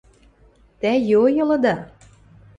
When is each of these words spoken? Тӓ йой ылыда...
Тӓ 0.81 0.91
йой 1.09 1.33
ылыда... 1.43 1.75